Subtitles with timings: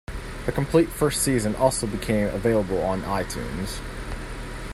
[0.47, 3.79] The complete first season also became available on iTunes.